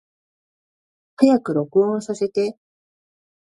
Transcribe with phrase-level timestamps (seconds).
[1.17, 2.57] 早く録音させて